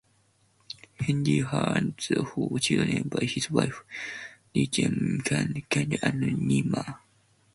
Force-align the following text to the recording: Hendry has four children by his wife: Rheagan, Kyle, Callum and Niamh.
Hendry 0.99 1.41
has 1.43 2.07
four 2.33 2.57
children 2.57 3.07
by 3.07 3.25
his 3.25 3.51
wife: 3.51 3.83
Rheagan, 4.55 5.23
Kyle, 5.23 5.61
Callum 5.69 5.93
and 6.01 6.39
Niamh. 6.39 6.97